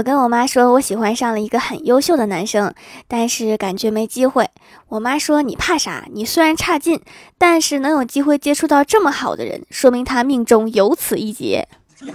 [0.00, 2.72] 我跟我妈说，我喜欢上了一个很优秀的男生，
[3.06, 4.48] 但是感觉没机会。
[4.88, 6.06] 我妈说：“你怕啥？
[6.14, 7.02] 你虽然差劲，
[7.36, 11.68] 但是能有机会接触到这么好的人，说明他命中有此一劫。”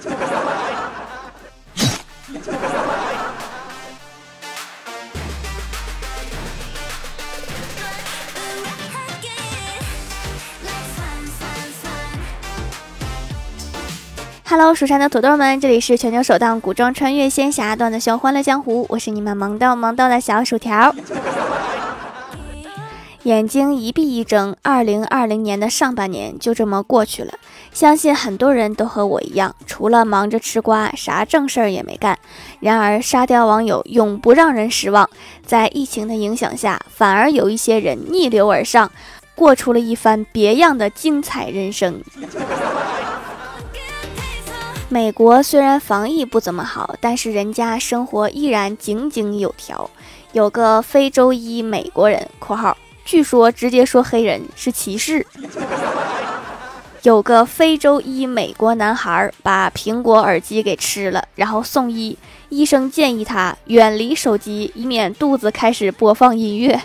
[14.55, 20.95] 哈喽，蜀山的土豆们，这里是全球首档古装穿越仙侠段子秀《欢乐江湖》，我是你们萌逗萌逗的小薯条。
[23.23, 27.33] 眼睛一闭一睁，二零二零年的上半年就这么过去了。
[27.73, 32.17] 相信很多人都和我一样，除了忙着吃瓜，啥正事儿也没干。
[32.61, 35.09] 然而，沙雕网友永不让人失望，
[35.45, 38.89] 在疫情的影响下，反而有一些人逆流而上，
[39.35, 42.01] 过出了一番别样的精彩人生。
[44.95, 49.89] 美国虽然防疫不怎么好，但是人家生活依然井井有条。
[50.31, 55.27] 有个非洲裔美国人（括号）据说直接说黑人是歧视。
[57.01, 66.81] 有个非洲裔美国男孩把苹果耳机给吃了，然后送医，医生建议他远离手机，以免肚子开始播放音乐。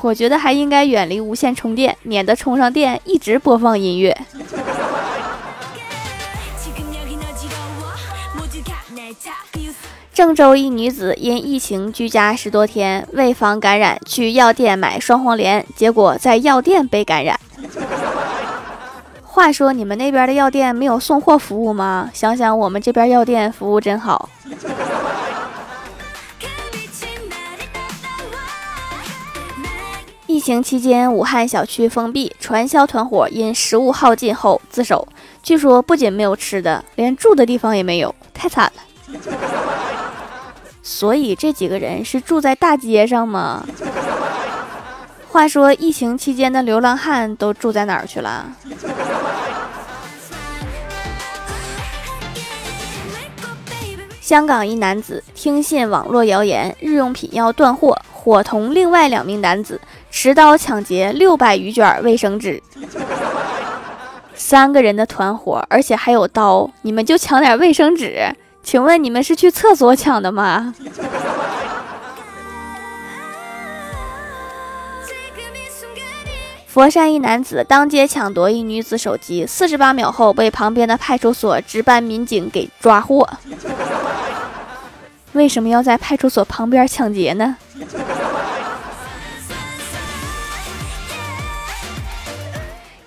[0.00, 4.16] 我觉得还应该远离无线充电，免得充上电一直播放音乐。
[10.14, 17.38] 郑州一女子因疫情居家十多天，为防感染，去药店买双黄连，结果在药店被感染。
[19.24, 22.08] 话说你们那边的药店没有送货服务吗？
[22.14, 24.28] 想想我们这边药店服务真好。
[30.28, 35.08] 疫情期间，武汉小区封闭，传销团伙因食物耗尽后自首，
[35.42, 38.82] 据说不仅没有吃的，连住的地方也没有，太惨了。
[40.86, 43.64] 所以这几个人是住在大街上吗？
[45.26, 48.52] 话说疫情期间的流浪汉都住在哪儿去了？
[54.20, 62.62] 香港一男子听信网络谣言，日用品要断货，伙同另外两名男子持刀抢劫六百余卷卫生纸。
[64.34, 68.34] 三个人的团伙，而且还有刀，你们就抢点卫生纸？
[68.64, 70.74] 请问你们是去厕所抢的吗？
[76.66, 83.28] 佛山一男子当街抢夺一女子手机，四十八秒后被旁边的派出所值班民警给抓获。
[85.34, 87.56] 为什么要在派出所旁边抢劫呢？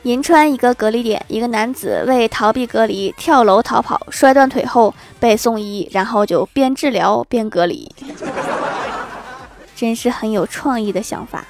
[0.04, 7.92] 银川一个隔离点，一个男子为逃避隔离跳楼逃跑，摔断腿后被送医，然后就边治疗边隔离，
[9.76, 11.46] 真是很有创意的想法。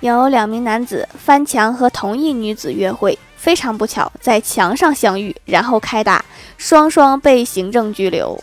[0.00, 6.24] 有两名男子翻墙和同一女子约会，非常不巧在墙上相遇，然后开打，
[6.56, 8.38] 双双被行政拘留。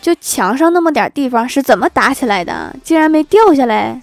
[0.00, 2.74] 就墙上那么点地方是怎么打起来的？
[2.82, 4.00] 竟然没掉下来！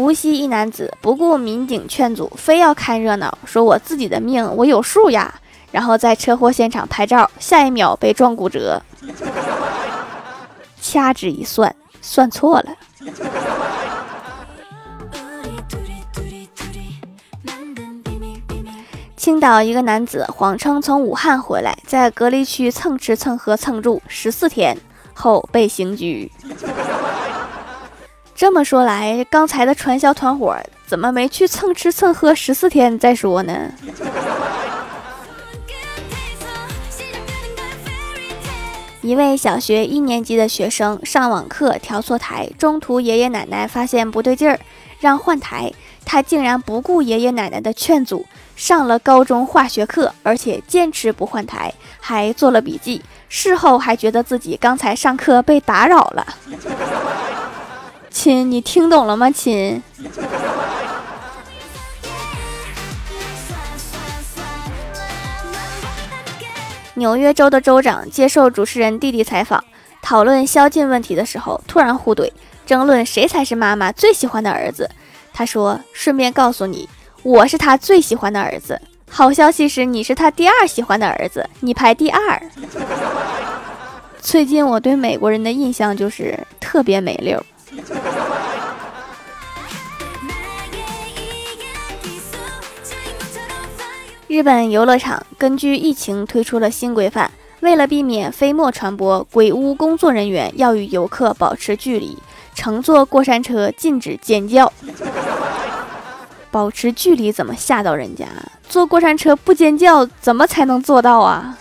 [0.00, 5.34] 无锡一男子不顾民警劝阻，非要看热闹，说我自己的命我有数呀。
[5.70, 8.82] 然后在车祸现场拍照，下一秒被撞骨折。
[10.80, 12.74] 掐指一算，算错了。
[19.18, 24.74] 青岛一个男子谎称从武汉回来，在隔离区蹭吃蹭喝蹭住十四天
[25.12, 26.32] 后被刑拘。
[28.40, 30.56] 这么说来，刚才的传销团伙
[30.86, 33.52] 怎么没去蹭吃蹭喝十四天再说呢？
[39.02, 44.58] 一位小学一年级的学生上网课调错台，中途爷爷奶奶发现不对劲儿，
[45.00, 45.70] 让换台，
[46.06, 48.24] 他竟然不顾爷爷奶奶的劝阻。
[48.56, 51.70] 上了高中化学课，而且坚持不换台，
[52.00, 53.02] 还做了笔记。
[53.28, 56.26] 事后还觉得自己刚才上课被打扰了。
[58.10, 59.30] 亲，你听懂了吗？
[59.30, 59.82] 亲。
[66.94, 69.64] 纽约州的州长接受主持人弟弟采访，
[70.02, 72.30] 讨论宵禁问题的时候，突然互怼，
[72.66, 74.90] 争论谁才是妈妈最喜欢的儿子。
[75.32, 76.88] 他说：“顺便告诉你。”
[77.22, 78.80] 我是他最喜欢的儿子。
[79.08, 82.42] 好消息是，你是他第二喜欢的儿子，你排第二。
[84.20, 87.42] 最近我对美国人的印象就是特别没溜。
[94.28, 97.30] 日本游乐场根据疫情推出了新规范
[97.60, 102.16] 为了避免飞沫传播鬼屋工作人员要与游客保持距离
[102.54, 104.72] 乘坐过山车禁止尖叫
[106.50, 108.26] 保持距离怎么吓到人家？
[108.68, 111.56] 坐过山车不尖叫怎么才能做到啊？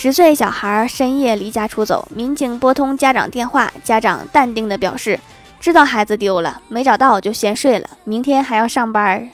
[0.00, 5.18] 十岁小孩深夜离家出走，民警拨通家长电话，家长淡定地表示，
[5.58, 9.28] 知道孩子丢了，没找到就先睡了，明天还要上班。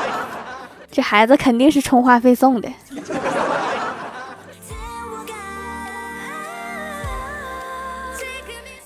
[0.90, 2.70] 这孩子肯定是充话费送的。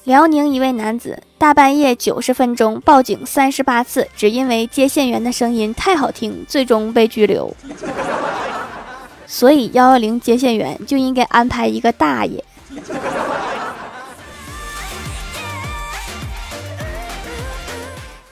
[0.02, 7.54] 辽宁一位男子大半夜九十分钟报警三十八次，只因为接线员的声音太好听，最终被拘留。
[9.32, 12.44] 所以幺幺零接线员就应该安排一个大爷。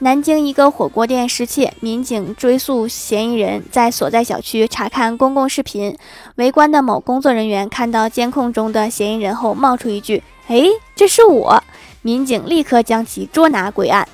[0.01, 5.97] 南京一个火锅店失窃，民警追诉嫌疑人，在所在小区查看公共视频，
[6.35, 10.65] 围观的某工作人员看到监控中的嫌疑人后，冒出一句：“哎，
[10.97, 11.63] 这是我！”
[12.03, 14.07] 民警立刻将其捉拿归案。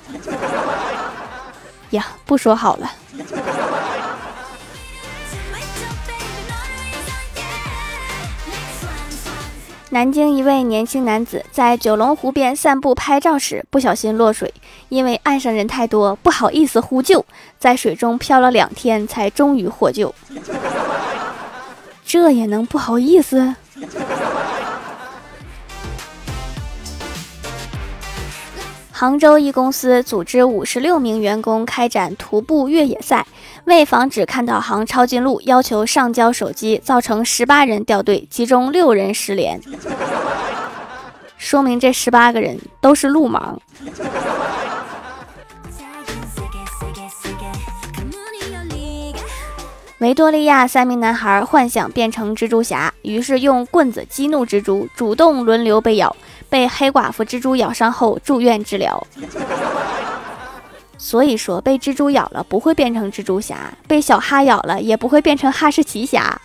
[1.89, 2.91] 呀，不说好了。
[9.91, 14.51] 南京一位年轻男子在九龙湖边散步拍照时，不小心落水，
[14.89, 17.23] 因为岸上人太多，不好意思呼救，
[17.59, 20.13] 在水中漂了两天，才终于获救。
[22.03, 23.55] 这也能不好意思？
[28.97, 33.27] 杭州一公司组织五十六名员工开展徒步越野赛，
[33.65, 39.59] 为防止看导航抄近路，要求上交手机，造成十八人掉队，其中六人失联，
[41.37, 43.57] 说明这十八个人都是路盲。
[49.99, 56.15] 维多利亚三名男孩幻想变成蜘蛛侠，于是用棍子激怒蜘蛛，主动轮流被咬。
[56.49, 59.05] 被黑寡妇蜘蛛咬伤后住院治疗，
[60.97, 66.41] 所以说被蜘蛛咬了不会变成蜘蛛侠，被小哈咬了也不会变成哈士奇侠。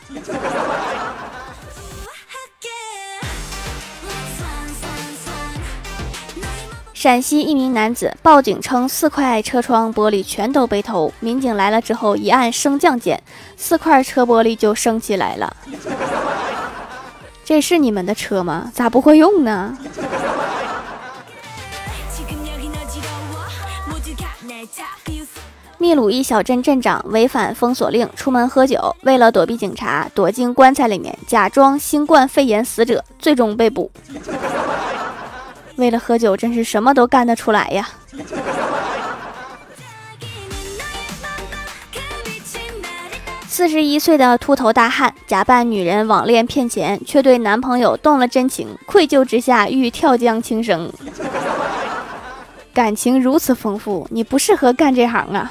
[6.92, 13.22] 陕西一名男子报警称四块车窗玻璃全都被偷，民警来了之后一按升降键，
[13.56, 15.56] 四块车玻璃就升起来了。
[17.50, 18.70] 这是你们的车吗？
[18.72, 19.76] 咋不会用呢？
[25.76, 33.90] 秘鲁一小镇镇长违反封锁令出门喝酒，为了躲避警察，躲进棺材里面假装新冠肺炎死者，最终被捕。
[35.74, 37.88] 为了喝酒，真是什么都干得出来呀！
[43.52, 50.88] 四十一岁的秃头大汉假扮女人网恋骗钱，却对男朋友动了真情，愧疚之下欲跳江轻生。
[52.72, 55.50] 感情如此丰富，你不适合干这行啊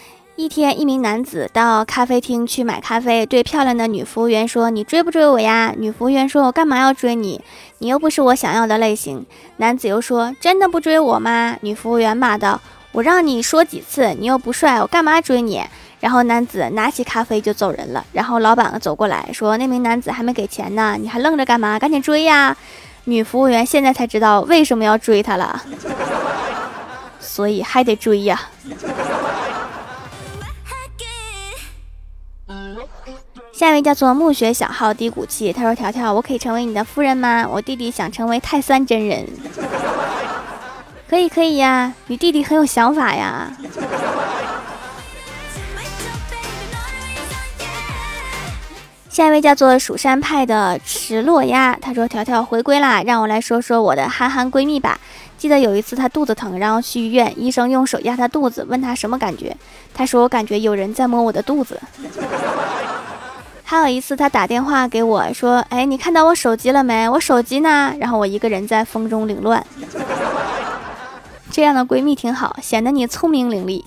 [0.41, 7.39] 一天，一名男子到咖啡厅去买咖啡，对漂亮的女服务员说：“你追不追我呀？”女服务员说：“我干嘛要追你？
[7.77, 9.23] 你又不是我想要的类型。”
[9.57, 12.59] 男子又说：“真的不追我吗？”女服务员骂道
[12.91, 15.63] ：“我让你说几次，你又不帅，我干嘛追你？”
[16.01, 18.03] 然后男子拿起咖啡就走人了。
[18.11, 21.77] 然后老板走过来说：“那名男子还没给钱呢，你还愣着干嘛？
[21.77, 22.57] 赶紧追呀！”
[23.05, 25.61] 女服务员现在才知道为什么要追他了，
[27.21, 28.41] 所以还得追呀。
[33.61, 37.47] 下一位叫做暮雪小号低谷期，他说：“条条，我可以成为你的夫人吗？
[37.47, 39.23] 我弟弟想成为泰酸真人。
[41.07, 43.55] ”可以，可以呀，你弟弟很有想法呀。
[49.09, 54.99] 下一位叫做蜀山派的池落鸭，他说：“条条回归啦，让我来说说我的憨憨闺蜜吧。
[55.37, 59.55] 记得有一次她肚子疼，然后去医院，医生用手压她肚子，问她什么感觉，
[59.93, 61.79] 她说我感觉有人在摸我的肚子。”
[63.71, 67.07] 还有一次，他打电话给我说：“哎，你看到我手机了没？
[67.07, 69.65] 我手机呢？”然后我一个人在风中凌乱。
[71.49, 73.81] 这样的闺蜜挺好，显得你聪明伶俐。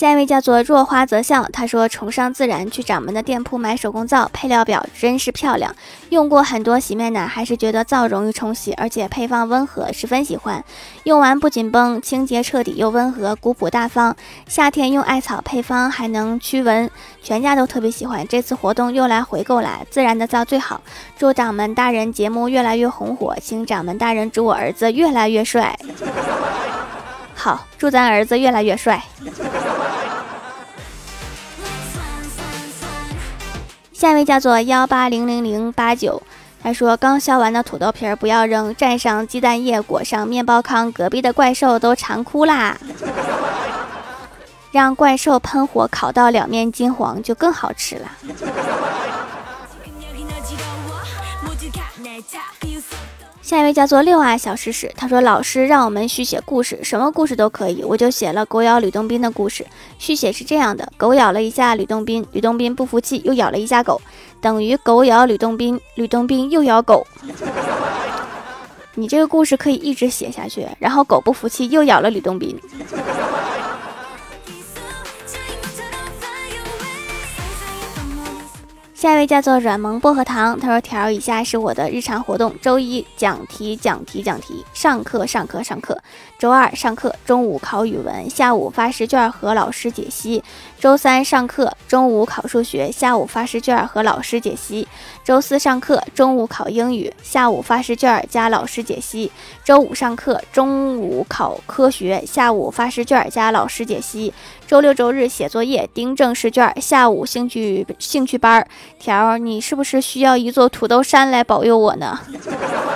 [0.00, 5.76] 下一位叫做若花则笑，他说崇尚自然，去掌门的店铺买手工皂，配料表真是漂亮。
[6.08, 10.64] 用过很多洗面奶，还是觉得皂容易冲洗，而且配方温和，十分喜欢。
[11.02, 14.16] 用完不紧绷，清洁彻底又温和，古朴大方。
[14.48, 16.90] 夏天用艾草配方还能驱蚊，
[17.22, 18.26] 全家都特别喜欢。
[18.26, 20.80] 这次活动又来回购啦，自然的皂最好。
[21.18, 25.78] 祝掌门大人节目越来越红火，请掌门大人祝我儿子越来越帅。
[27.34, 29.02] 好，祝咱儿子越来越帅。
[34.00, 36.22] 下一位叫做幺八零零零八九，
[36.62, 42.78] 他说刚削完的土豆皮儿不要扔，蘸上鸡蛋液，裹上面包糠，隔壁的怪兽都馋哭啦！
[44.72, 48.10] 让怪兽喷火烤到两面金黄，就更好吃了。
[53.50, 59.66] 下一位叫做六啊小诗诗，他说老师让我们续写故事，什么故事都可以，我就写了狗咬吕洞宾的故事。
[59.98, 64.00] 续写是这样的：狗咬了一下吕洞宾，吕洞宾不服气，又咬了一下狗，
[64.40, 67.04] 等于狗咬吕洞宾，吕洞宾又咬狗。
[68.94, 72.56] 你这个故事可以一直写下去，然后狗不服气，又咬了吕洞宾。
[79.00, 85.96] 下一位叫做软萌薄荷糖，他说：“条以下是我的日常活动：周一讲题讲题讲题，上课上课上课；
[86.38, 90.42] 周二上课，中午考语文，下午发试卷和老师解析；
[90.78, 94.86] 周三上课，中午考数学，下午发试卷和老师解析；
[95.24, 99.30] 周四上课，中午考英语，下午发试卷加老师解析；
[99.64, 104.30] 周五上课，中午考科学，下午发试卷加老师解析；
[104.66, 112.18] 周六周日写作业，订正试卷，下午兴趣兴趣班儿。”条，你是不是需要一座土豆山来保佑我呢？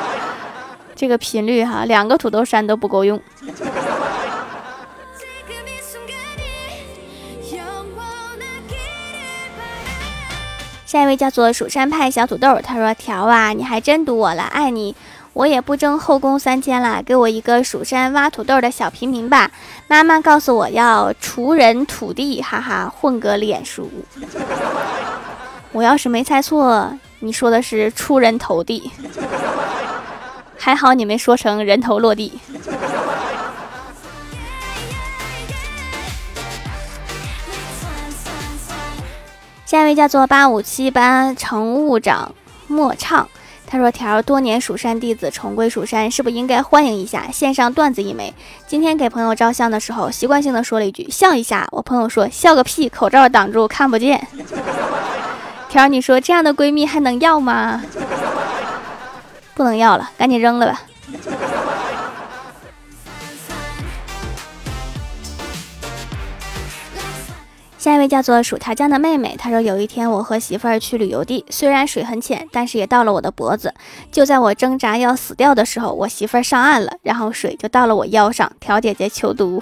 [0.97, 3.21] 这个频率哈，两个土豆山都不够用。
[10.87, 14.95] 下一位叫做蜀山派小土豆，他说：“条啊，你还真读我了，爱你。
[15.33, 19.51] 我也不争后宫三千了，给我一个蜀山挖土豆的小平民吧。
[19.89, 23.91] 妈妈告诉我要锄人土地，哈哈，混个脸熟。”
[25.75, 26.89] 我要是没猜错，
[27.19, 28.93] 你说的是出人头地，
[30.57, 32.39] 还好你没说成人头落地。
[39.67, 42.33] 下一位叫做八五七班乘务长
[42.69, 43.27] 莫畅，
[43.67, 47.29] 他说：“条多年蜀山弟子重归蜀山，是不是应该欢迎一下？
[47.33, 48.33] 献上段子一枚。
[48.69, 54.25] 今天给朋友照相的时候，习惯性的说了一句笑一下，我朋友说笑个屁，口罩挡住看不见。”
[55.75, 57.83] 条，你说这样的闺蜜还能要吗？
[59.57, 60.81] 不能要了，赶紧扔了吧。
[67.77, 73.75] 下一位叫做薯条酱的妹妹，她说有一天我和媳妇儿去旅游地，虽然水很浅，但是也到了我的脖子。
[74.13, 78.49] 就在我挣扎要死掉的时候，我媳妇儿上岸了，然后水就到了我腰上。
[78.61, 79.61] 条姐姐求读，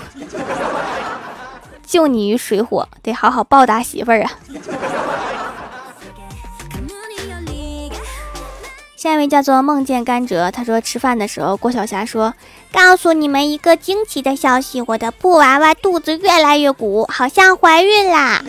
[1.86, 4.30] 救你于水火，得好好报答媳妇儿啊。
[9.02, 12.32] 下一位叫做梦见甘蔗，他说吃饭的时候，郭晓霞说
[12.72, 18.44] ：“告诉你们一个惊奇的消息，我的布娃娃肚子越来越鼓，好像怀孕啦。”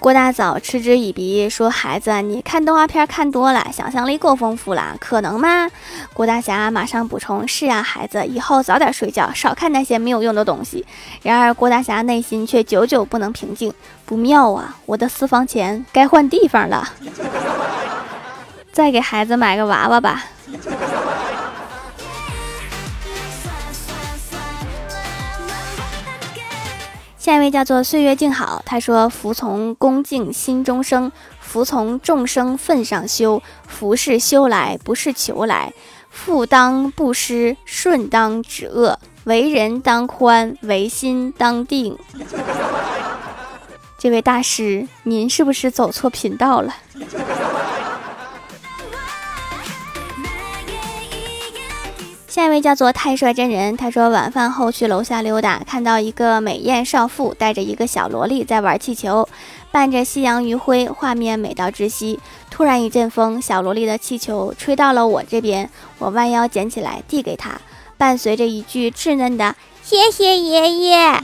[0.00, 5.68] 郭大嫂嗤之以鼻说：“孩子，你看动画片看多了，想象力够丰富了，可能吗？”
[6.14, 10.86] 郭大侠马上补充：“是啊，孩子，以后早点睡觉，少看那些没有用的东西。”
[11.22, 13.70] 然而郭大侠内心却久久不能平静，
[14.06, 14.78] 不妙啊！
[14.86, 16.88] 我的私房钱该换地方了。
[18.78, 20.24] 再给孩子买个娃娃吧。
[27.18, 33.42] 下一位叫做岁月静好，他说：“服从恭敬心中生，服从众生份上修。
[33.66, 35.72] 福是修来，不是求来。
[36.08, 39.00] 富当不施，顺当止恶。
[39.24, 41.98] 为人当宽，为心当定。”
[43.98, 46.72] 这位大师，您是不是走错频道了？
[52.38, 59.28] 下一位叫做太帅真人，他说晚饭后去楼下溜达，看到一个美艳少妇带着一个小萝莉在玩气球，
[59.72, 62.20] 伴着夕阳余晖，画面美到窒息。
[62.48, 65.68] 突然一阵风，小萝莉的气球吹到了我这边，
[65.98, 67.60] 我弯腰捡起来递给她，
[67.96, 71.20] 伴随着一句稚嫩的“谢谢爷爷”，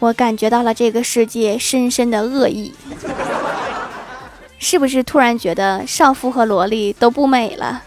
[0.00, 2.74] 我感觉到了这个世界深深的恶意。
[4.58, 7.82] 是不是突然觉得少妇和萝莉都不美了？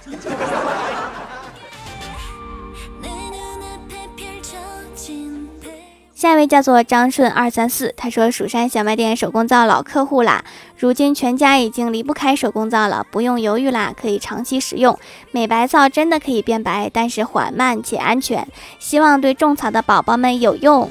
[6.18, 10.44] 下一位叫做张顺二三四，他说蜀山小卖店手工皂老客户啦，
[10.76, 14.98] 如今全家已经离不开手工皂了，不用犹豫啦，可以长期使用。
[15.30, 18.48] 美白皂真的可以变白，但是缓慢且安全，
[18.80, 20.90] 希望对种草的宝宝们有用。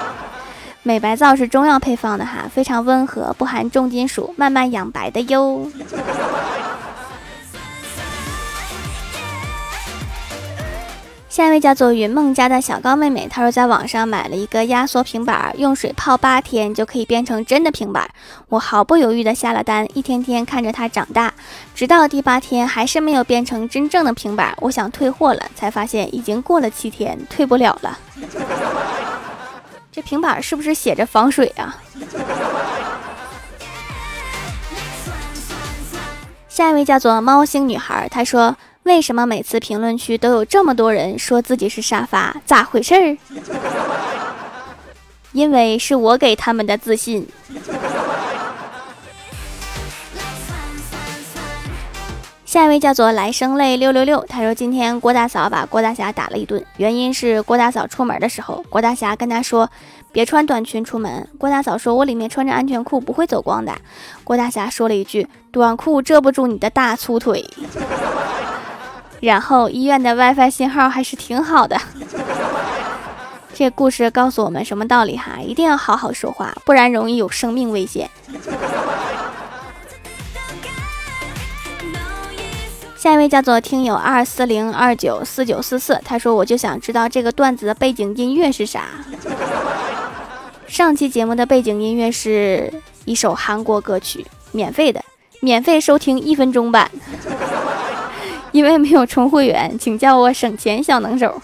[0.82, 5.70] 美白皂是中药配方的哈，非常温和，不含重金属，慢慢养白的哟。
[11.32, 18.06] 下一位叫做云梦家的小高妹妹，她说在网上买了一个压缩平板，用水泡八天就可以变成真的平板。
[18.50, 21.32] 我毫不犹豫的下了单，一天天看着它长大，
[21.74, 24.54] 直到第八天还是没有变成真正的平板。
[24.60, 27.98] 我想退货了，才发现已经过了七天，退不了了。
[29.90, 31.78] 这平板是不是写着防水啊？
[36.50, 38.54] 下一位叫做猫星女孩，她说。
[38.84, 42.36] 为什么每次评论区都有这么多人说自己是沙发？
[42.44, 43.16] 咋回事儿？
[45.32, 47.26] 因为是我给他们的自信。
[52.44, 59.70] 下一位叫做来生泪六六六，他说今天郭大嫂把郭大侠打了一顿，原因是郭大嫂出门的时候，郭大侠跟他说
[60.10, 61.26] 别穿短裙出门。
[61.38, 63.72] 郭大嫂说：“我里面穿着安全裤，不会走光的。”
[64.22, 67.42] 郭大侠说了一句：“短裤遮不住你的大粗腿。”
[69.22, 71.80] 然后医院的 WiFi 信号还是挺好的。
[73.54, 75.38] 这故事告诉我们什么道理哈？
[75.40, 78.10] 一定要好好说话，不然容易有生命危险。
[82.96, 88.86] 下一位叫做听友二四零二九四九四四，他说我就想知道这个段子的背景音乐是啥。
[90.66, 92.72] 上期节目的背景音乐是
[93.04, 95.00] 一首韩国歌曲，免费的，
[95.40, 96.90] 免费收听一分钟版。
[98.52, 101.40] 因为没有充会员，请叫我省钱小能手。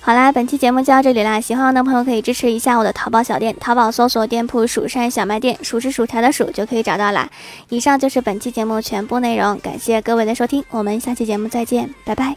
[0.00, 1.40] 好啦，本期节目就到这里啦！
[1.40, 7.28] 喜欢我的朋友可以支持一下我的淘宝小店，淘宝搜索店铺“蜀山小卖店”，数是薯条的数就可以找到啦。
[7.70, 12.36] 以上就是本期节目全部内容，感谢各位的收听，我们下期节目再见，拜拜。